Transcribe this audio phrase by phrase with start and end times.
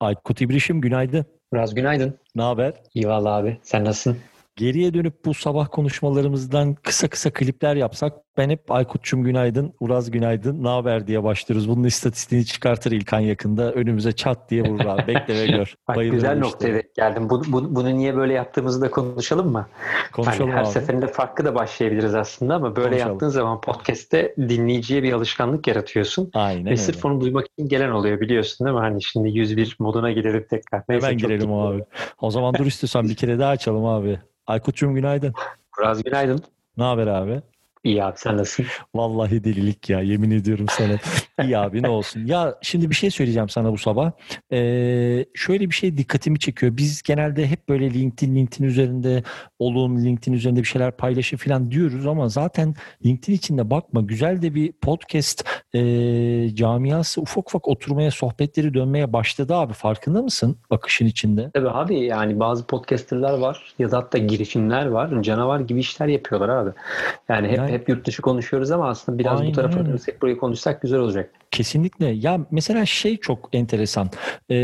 [0.00, 1.26] Aykut İbrişim günaydın.
[1.52, 2.18] Biraz günaydın.
[2.34, 2.72] Ne haber?
[2.94, 3.58] İyi valla abi.
[3.62, 4.18] Sen nasılsın?
[4.60, 10.64] Geriye dönüp bu sabah konuşmalarımızdan kısa kısa klipler yapsak ben hep Aykut'cum günaydın, Uraz günaydın,
[10.64, 11.68] ne haber diye başlıyoruz.
[11.68, 13.72] Bunun istatistiğini çıkartır İlkan yakında.
[13.72, 15.06] Önümüze çat diye vurur abi.
[15.06, 15.74] Bekle ve gör.
[15.88, 16.88] Bak, güzel noktaya işte.
[16.96, 17.30] geldim.
[17.30, 19.66] Bu, bu, bunu niye böyle yaptığımızı da konuşalım mı?
[20.12, 20.70] Konuşalım hani her abi.
[20.70, 23.12] seferinde farklı da başlayabiliriz aslında ama böyle Konuşalım.
[23.12, 26.30] yaptığın zaman podcast'te dinleyiciye bir alışkanlık yaratıyorsun.
[26.34, 26.76] Aynen Ve öyle.
[26.76, 28.80] sırf onu duymak için gelen oluyor biliyorsun değil mi?
[28.80, 30.82] Hani şimdi 101 moduna girelim tekrar.
[30.88, 31.84] Neyse, Hemen girelim abi.
[32.20, 34.20] O zaman dur istiyorsan bir kere daha açalım abi.
[34.50, 35.34] Aykut'cum günaydın.
[35.78, 36.40] Biraz günaydın.
[36.76, 37.42] Ne haber abi?
[37.84, 38.66] İyi abi sen nasılsın?
[38.94, 40.92] Vallahi delilik ya yemin ediyorum sana.
[41.46, 42.26] İyi abi ne olsun.
[42.26, 44.12] Ya şimdi bir şey söyleyeceğim sana bu sabah.
[44.52, 46.76] Ee, şöyle bir şey dikkatimi çekiyor.
[46.76, 49.22] Biz genelde hep böyle LinkedIn, LinkedIn üzerinde
[49.58, 52.74] olun, LinkedIn üzerinde bir şeyler paylaşın falan diyoruz ama zaten
[53.06, 55.44] LinkedIn içinde bakma güzel de bir podcast
[55.74, 55.80] e,
[56.54, 59.72] camiası ufak ufak oturmaya, sohbetleri dönmeye başladı abi.
[59.72, 61.50] Farkında mısın akışın içinde?
[61.54, 65.22] Tabii abi yani bazı podcasterlar var ya da hatta girişimler var.
[65.22, 66.70] Canavar gibi işler yapıyorlar abi.
[67.28, 70.38] Yani hep Yani- hep yurt dışı konuşuyoruz ama aslında biraz Aynen bu tarafa dönsek burayı
[70.38, 71.30] konuşsak güzel olacak.
[71.50, 72.06] Kesinlikle.
[72.06, 74.10] Ya mesela şey çok enteresan.
[74.50, 74.54] Ee,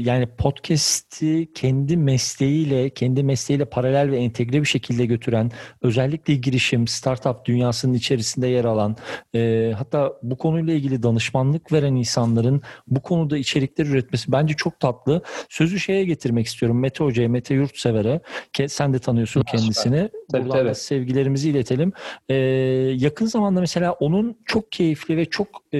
[0.00, 5.50] yani podcast'i kendi mesleğiyle, kendi mesleğiyle paralel ve entegre bir şekilde götüren,
[5.82, 8.96] özellikle girişim, startup dünyasının içerisinde yer alan,
[9.34, 15.22] e, hatta bu konuyla ilgili danışmanlık veren insanların bu konuda içerikler üretmesi bence çok tatlı.
[15.48, 16.80] Sözü şeye getirmek istiyorum.
[16.80, 18.20] Mete Hoca'ya, Mete Yurtsever'e.
[18.52, 19.58] Ke- Sen de tanıyorsun Süper.
[19.60, 20.08] kendisini.
[20.32, 20.74] Tabii, Buradan da tabii.
[20.74, 21.92] sevgilerimizi iletelim.
[22.28, 22.34] Ee,
[22.96, 25.78] yakın zamanda mesela onun çok keyifli ve çok e,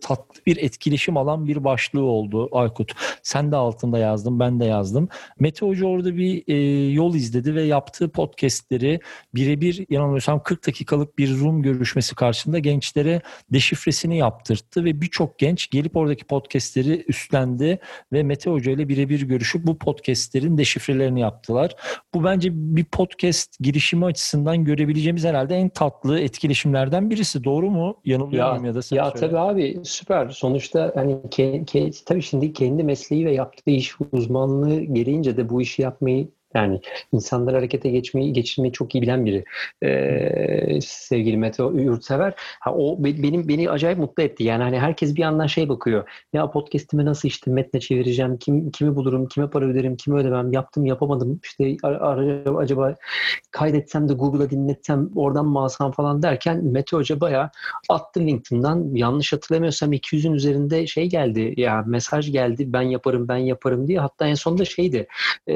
[0.00, 2.92] tatlı bir etkileşim alan bir başlığı oldu Aykut.
[3.22, 5.08] Sen de altında yazdın, ben de yazdım.
[5.40, 6.54] Mete Hoca orada bir e,
[6.92, 9.00] yol izledi ve yaptığı podcastleri
[9.34, 13.20] birebir yanılmıyorsam 40 dakikalık bir Zoom görüşmesi karşısında gençlere
[13.52, 17.78] deşifresini yaptırttı ve birçok genç gelip oradaki podcastleri üstlendi
[18.12, 21.76] ve Mete Hoca ile birebir görüşüp bu podcastlerin deşifrelerini yaptılar.
[22.14, 27.44] Bu bence bir podcast girişimi açısından görebileceğimiz herhalde en tatlı etkileşimlerden birisi.
[27.44, 27.96] Doğru mu?
[28.04, 29.20] Yanılıyor Ya, muyum ya da sen ya söyle.
[29.26, 30.30] tabii abi süper.
[30.30, 35.62] Sonuçta hani ke, ke- tabii şimdi kendi mesleği ve yaptığı iş uzmanlığı gereğince de bu
[35.62, 36.80] işi yapmayı yani
[37.12, 39.44] insanlar harekete geçmeyi geçirmeyi çok iyi bilen biri.
[39.82, 42.34] Ee, sevgili Mete Yurtsever.
[42.60, 44.44] Ha, o be- benim beni acayip mutlu etti.
[44.44, 46.08] Yani hani herkes bir yandan şey bakıyor.
[46.32, 48.38] Ya podcast'imi nasıl işte metne çevireceğim?
[48.38, 49.28] Kim kimi bulurum?
[49.28, 49.96] Kime para öderim?
[49.96, 50.52] Kime ödemem?
[50.52, 51.40] Yaptım, yapamadım.
[51.44, 52.94] İşte ar- acaba
[53.50, 57.50] kaydetsem de Google'a dinletsem oradan mı alsam falan derken Mete Hoca bayağı
[57.88, 58.94] attı LinkedIn'dan.
[58.94, 61.54] Yanlış hatırlamıyorsam 200'ün üzerinde şey geldi.
[61.56, 62.72] Ya mesaj geldi.
[62.72, 64.00] Ben yaparım, ben yaparım diye.
[64.00, 65.06] Hatta en sonunda şeydi.
[65.46, 65.54] e,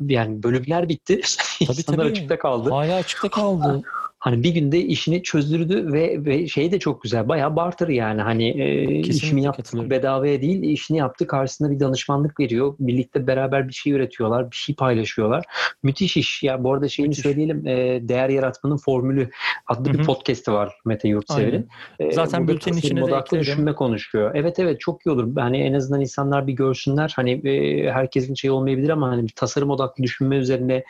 [0.00, 1.20] yani bölümler bitti.
[1.60, 2.10] İnsanlar tabii.
[2.10, 2.70] açıkta kaldı.
[2.70, 3.82] Hala açıkta kaldı.
[4.22, 7.28] Hani bir günde işini çözdürdü ve ve şey de çok güzel.
[7.28, 8.22] Bayağı barter yani.
[8.22, 9.90] Hani e, işimi yaptı katılıyorum.
[9.90, 10.62] bedavaya değil.
[10.62, 11.26] işini yaptı.
[11.26, 12.74] Karşısında bir danışmanlık veriyor.
[12.78, 14.50] Birlikte beraber bir şey üretiyorlar.
[14.50, 15.44] Bir şey paylaşıyorlar.
[15.82, 16.42] Müthiş iş.
[16.42, 17.22] Ya bu arada şeyini Müthiş.
[17.22, 17.66] söyleyelim.
[17.66, 19.30] e, Değer Yaratmanın Formülü
[19.66, 21.68] adlı Hı bir podcast'i var Mete Yurtsever'in.
[21.98, 23.40] E, Zaten bültenin içine de odaklı eklerim.
[23.40, 24.30] düşünme konuşuyor.
[24.34, 25.36] Evet evet çok iyi olur.
[25.36, 27.12] Hani en azından insanlar bir görsünler.
[27.16, 30.84] Hani e, herkesin şey olmayabilir ama hani tasarım odaklı düşünme üzerine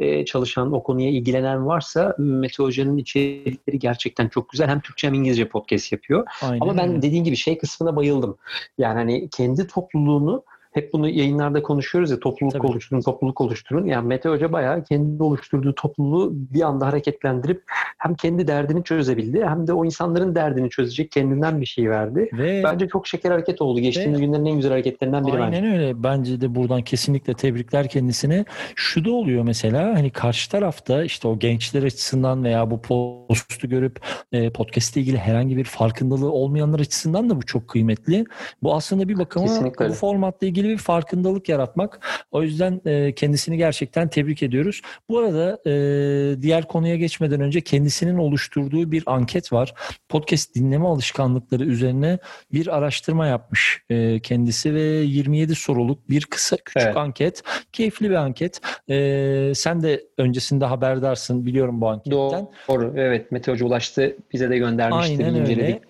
[0.00, 4.68] e, çalışan, o konuya ilgilenen varsa Mete Hoca'nın içerikleri gerçekten çok güzel.
[4.68, 6.26] Hem Türkçe hem İngilizce podcast yapıyor.
[6.42, 8.36] Aynen Ama ben dediğin gibi şey kısmına bayıldım.
[8.78, 12.66] Yani hani kendi topluluğunu hep bunu yayınlarda konuşuyoruz ya topluluk Tabii.
[12.66, 13.86] oluşturun, topluluk oluşturun.
[13.86, 17.62] Yani Mete Hoca bayağı kendi oluşturduğu topluluğu bir anda hareketlendirip
[17.98, 22.30] hem kendi derdini çözebildi hem de o insanların derdini çözecek kendinden bir şey verdi.
[22.32, 23.80] Ve Bence çok şeker hareket oldu.
[23.80, 25.76] Geçtiğimiz Ve- günlerin en güzel hareketlerinden biri Aynen bence.
[25.76, 26.02] öyle.
[26.02, 28.44] Bence de buradan kesinlikle tebrikler kendisine.
[28.74, 34.00] Şu da oluyor mesela hani karşı tarafta işte o gençler açısından veya bu postu görüp
[34.32, 38.24] e, podcast ile ilgili herhangi bir farkındalığı olmayanlar açısından da bu çok kıymetli.
[38.62, 42.00] Bu aslında bir bakıma Kesinlikle bu formatla ilgili bir farkındalık yaratmak.
[42.30, 44.80] O yüzden e, kendisini gerçekten tebrik ediyoruz.
[45.08, 49.74] Bu arada e, diğer konuya geçmeden önce kendisi kendisinin oluşturduğu bir anket var.
[50.08, 52.18] Podcast dinleme alışkanlıkları üzerine
[52.52, 56.96] bir araştırma yapmış e, kendisi ve 27 soruluk bir kısa küçük evet.
[56.96, 57.42] anket.
[57.72, 58.60] Keyifli bir anket.
[58.88, 62.12] E, sen de öncesinde haberdarsın biliyorum bu anketten.
[62.12, 62.50] Doğru.
[62.68, 62.92] Doğru.
[62.96, 64.16] Evet Mete Hoca ulaştı.
[64.32, 65.26] Bize de göndermişti.
[65.26, 65.80] Aynen öyle.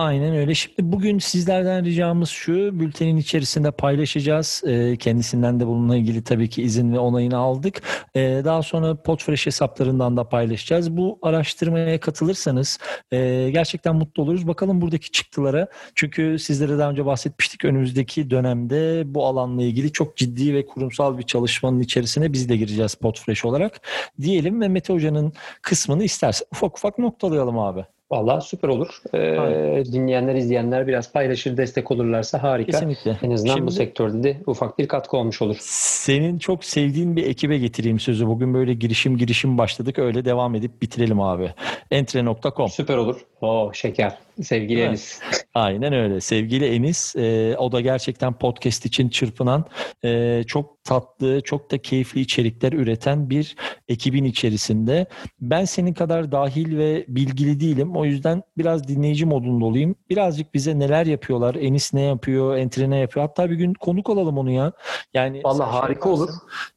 [0.00, 0.54] Aynen öyle.
[0.54, 2.80] Şimdi bugün sizlerden ricamız şu.
[2.80, 4.62] Bültenin içerisinde paylaşacağız.
[4.66, 7.82] E, kendisinden de bununla ilgili tabii ki izin ve onayını aldık.
[8.14, 10.96] E, daha sonra Podfresh hesaplarından da paylaşacağız.
[10.96, 12.78] Bu araştırmaya katılırsanız
[13.12, 14.48] e, gerçekten mutlu oluruz.
[14.48, 15.68] Bakalım buradaki çıktılara.
[15.94, 17.64] Çünkü sizlere daha önce bahsetmiştik.
[17.64, 22.94] Önümüzdeki dönemde bu alanla ilgili çok ciddi ve kurumsal bir çalışmanın içerisine biz de gireceğiz
[22.94, 23.80] Podfresh olarak.
[24.20, 25.32] Diyelim ve Mete Hoca'nın
[25.62, 27.84] kısmını istersen ufak ufak noktalayalım abi.
[28.10, 29.02] Valla süper olur.
[29.14, 32.72] Ee, dinleyenler, izleyenler biraz paylaşır, destek olurlarsa harika.
[32.72, 33.18] Kesinlikle.
[33.22, 35.56] En azından Şimdi, bu sektörde de ufak bir katkı olmuş olur.
[35.60, 38.26] Senin çok sevdiğin bir ekibe getireyim sözü.
[38.26, 39.98] Bugün böyle girişim girişim başladık.
[39.98, 41.54] Öyle devam edip bitirelim abi.
[41.90, 43.20] Entre.com Süper olur.
[43.40, 44.18] O şeker.
[44.42, 44.88] Sevgili evet.
[44.88, 45.20] Enis.
[45.54, 46.20] Aynen öyle.
[46.20, 47.16] Sevgili Enis.
[47.16, 49.64] E, o da gerçekten podcast için çırpınan,
[50.04, 53.56] e, çok tatlı, çok da keyifli içerikler üreten bir
[53.88, 55.06] ekibin içerisinde.
[55.40, 57.96] Ben senin kadar dahil ve bilgili değilim.
[57.96, 59.94] O yüzden biraz dinleyici modunda olayım.
[60.10, 63.26] Birazcık bize neler yapıyorlar, Enis ne yapıyor, Entre ne yapıyor.
[63.26, 64.72] Hatta bir gün konuk alalım onu ya.
[65.14, 66.30] Yani Vallahi harika şey olur.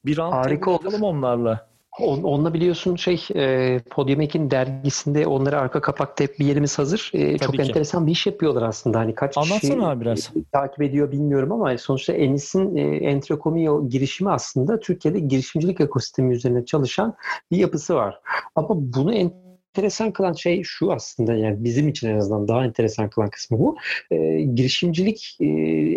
[0.05, 1.01] Bir harika olur.
[1.01, 1.72] onlarla.
[1.99, 7.11] On, onunla biliyorsun şey e, Podium Ekin dergisinde onlara arka kapakta hep bir yerimiz hazır.
[7.13, 7.61] E, çok ki.
[7.61, 8.99] enteresan bir iş yapıyorlar aslında.
[8.99, 10.19] Hani kaç Anlatsana kişi abi biraz.
[10.19, 16.65] E, takip ediyor bilmiyorum ama sonuçta Enis'in e, Entrekomio girişimi aslında Türkiye'de girişimcilik ekosistemi üzerine
[16.65, 17.15] çalışan
[17.51, 18.19] bir yapısı var.
[18.55, 19.42] Ama bunu en
[19.73, 23.77] enteresan kılan şey şu aslında yani bizim için en azından daha enteresan kılan kısmı bu.
[24.11, 25.45] E, girişimcilik e,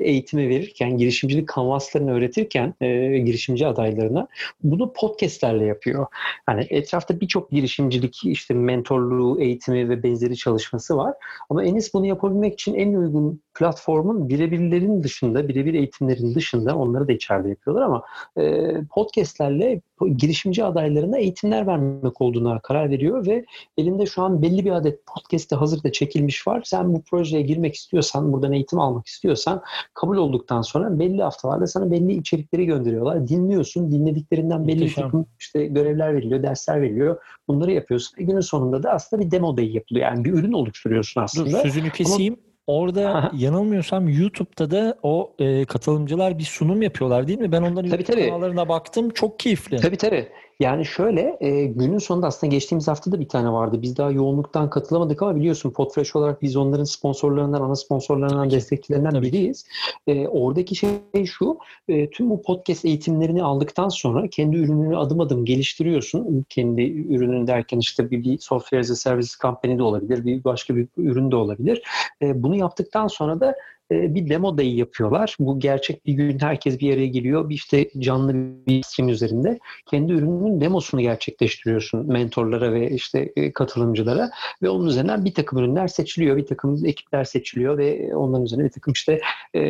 [0.09, 4.29] eğitimi verirken, girişimcilik kanvaslarını öğretirken e, girişimci adaylarına
[4.63, 6.07] bunu podcastlerle yapıyor.
[6.47, 11.15] Hani etrafta birçok girişimcilik işte mentorluğu, eğitimi ve benzeri çalışması var.
[11.51, 17.13] Ama Enis bunu yapabilmek için en uygun platformun birebirlerin dışında, birebir eğitimlerin dışında onları da
[17.13, 18.03] içeride yapıyorlar ama
[18.37, 19.81] e, podcastlerle
[20.17, 23.45] girişimci adaylarına eğitimler vermek olduğuna karar veriyor ve
[23.79, 26.63] elinde şu an belli bir adet podcast'te hazırda çekilmiş var.
[26.65, 29.63] Sen bu projeye girmek istiyorsan, buradan eğitim almak istiyorsan
[29.95, 33.29] kabul olduktan sonra belli haftalarda sana belli içerikleri gönderiyorlar.
[33.29, 37.21] Dinliyorsun, dinlediklerinden belli takım işte görevler veriliyor, dersler veriliyor.
[37.49, 38.19] Bunları yapıyorsun.
[38.19, 40.07] Ve günün sonunda da aslında bir demo day yapılıyor.
[40.07, 41.51] Yani bir ürün oluşturuyorsun aslında.
[41.51, 42.35] Dur sözünü keseyim.
[42.35, 47.53] Ama Orada yanılmıyorsam YouTube'da da o e, katılımcılar bir sunum yapıyorlar değil mi?
[47.53, 48.29] Ben onların tabii, YouTube tabii.
[48.29, 49.11] kanallarına baktım.
[49.11, 49.77] Çok keyifli.
[49.77, 50.29] Tabii tabii.
[50.61, 53.83] Yani şöyle e, günün sonunda aslında geçtiğimiz hafta da bir tane vardı.
[53.83, 59.27] Biz daha yoğunluktan katılamadık ama biliyorsun Podfresh olarak biz onların sponsorlarından, ana sponsorlarından, destekçilerinden Tabii.
[59.27, 59.67] biriyiz.
[60.07, 60.91] E, oradaki şey
[61.27, 61.59] şu,
[61.89, 66.47] e, tüm bu podcast eğitimlerini aldıktan sonra kendi ürününü adım adım geliştiriyorsun.
[66.49, 70.77] Kendi ürünün derken işte bir, bir software as a service company de olabilir, bir başka
[70.77, 71.83] bir ürün de olabilir.
[72.23, 73.55] E, bunu yaptıktan sonra da
[73.91, 75.37] bir demo day yapıyorlar.
[75.41, 77.49] Bu gerçek bir gün herkes bir yere geliyor.
[77.49, 78.35] Bir işte canlı
[78.67, 84.31] bir stream üzerinde kendi ürününün demosunu gerçekleştiriyorsun mentorlara ve işte e, katılımcılara
[84.63, 88.71] ve onun üzerinden bir takım ürünler seçiliyor, bir takım ekipler seçiliyor ve onların üzerine bir
[88.71, 89.21] takım işte
[89.55, 89.63] e,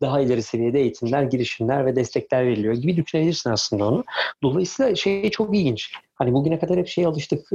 [0.00, 4.04] daha ileri seviyede eğitimler, girişimler ve destekler veriliyor gibi düşünebilirsin aslında onu.
[4.42, 5.92] Dolayısıyla şey çok ilginç.
[6.20, 7.52] Hani bugüne kadar hep şey alıştık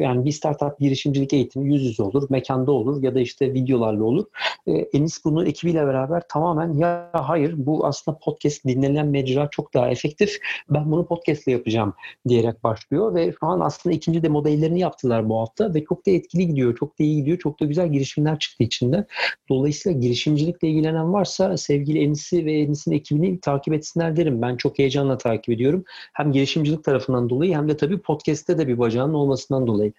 [0.00, 4.24] yani bir startup girişimcilik eğitimi yüz yüze olur, mekanda olur ya da işte videolarla olur.
[4.66, 9.90] E, Enis bunu ekibiyle beraber tamamen ya hayır bu aslında podcast dinlenen mecra çok daha
[9.90, 10.38] efektif.
[10.70, 11.94] Ben bunu podcastle yapacağım
[12.28, 16.10] diyerek başlıyor ve şu an aslında ikinci de modellerini yaptılar bu hafta ve çok da
[16.10, 19.06] etkili gidiyor, çok da iyi gidiyor, çok da güzel girişimler çıktı içinde.
[19.48, 24.42] Dolayısıyla girişimcilikle ilgilenen varsa sevgili Enis'i ve Enis'in ekibini takip etsinler derim.
[24.42, 25.84] Ben çok heyecanla takip ediyorum.
[26.12, 29.92] Hem girişimcilik tarafından dolayı hem de tabii podcast'te de bir bacağının olmasından dolayı.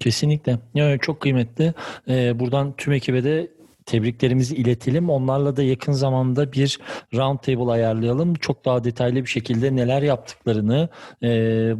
[0.00, 0.58] Kesinlikle.
[0.74, 1.74] Yani çok kıymetli.
[2.08, 3.48] Ee, buradan tüm ekibe de
[3.88, 5.10] tebriklerimizi iletelim.
[5.10, 6.78] Onlarla da yakın zamanda bir
[7.14, 8.34] round table ayarlayalım.
[8.34, 10.88] Çok daha detaylı bir şekilde neler yaptıklarını,
[11.22, 11.28] e,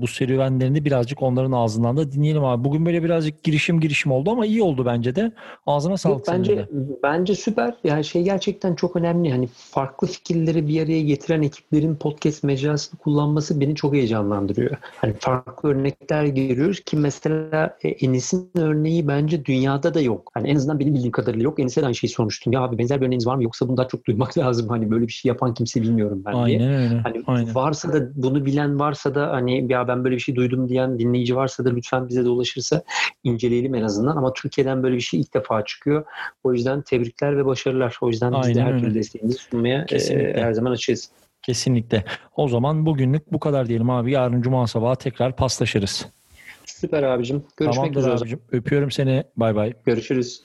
[0.00, 2.65] bu serüvenlerini birazcık onların ağzından da dinleyelim abi.
[2.65, 5.33] Bugün böyle birazcık girişim girişim oldu ama iyi oldu bence de.
[5.67, 6.29] Ağzına sağlık.
[6.29, 6.69] bence de.
[7.03, 7.75] bence süper.
[7.85, 9.31] Yani şey gerçekten çok önemli.
[9.31, 14.77] Hani farklı fikirleri bir araya getiren ekiplerin podcast mecrasını kullanması beni çok heyecanlandırıyor.
[14.97, 20.31] Hani farklı örnekler görüyoruz ki mesela e, Enis'in örneği bence dünyada da yok.
[20.35, 21.61] Hani en azından benim bildiğim kadarıyla yok.
[21.61, 22.52] Enis'e de aynı şeyi sormuştum.
[22.52, 24.69] Ya abi benzer bir örneğiniz var mı yoksa bunu daha çok duymak lazım.
[24.69, 26.69] Hani böyle bir şey yapan kimse bilmiyorum ben Aynen diye.
[26.71, 27.00] öyle.
[27.00, 27.55] Hani Aynen.
[27.55, 31.37] varsa da bunu bilen varsa da hani ya ben böyle bir şey duydum diyen dinleyici
[31.37, 32.83] varsa da lütfen bize de ulaşırsa
[33.25, 34.17] inceleyelim en azından.
[34.17, 36.05] Ama Türkiye'den böyle bir şey ilk defa çıkıyor.
[36.45, 37.99] O yüzden tebrikler ve başarılar.
[38.00, 41.11] O yüzden Aynen biz de her türlü desteğimizi sunmaya e, her zaman açığız.
[41.43, 42.05] Kesinlikle.
[42.37, 44.12] O zaman bugünlük bu kadar diyelim abi.
[44.12, 46.07] Yarın cuma sabahı tekrar paslaşırız.
[46.64, 47.45] Süper abicim.
[47.57, 48.14] Görüşmek Tamamdır üzere.
[48.14, 48.40] abicim.
[48.52, 49.25] Öpüyorum seni.
[49.37, 49.73] Bay bay.
[49.87, 50.43] Görüşürüz.